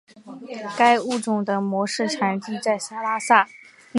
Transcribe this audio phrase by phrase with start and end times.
[0.79, 3.47] 该物种的模式产地在拉萨。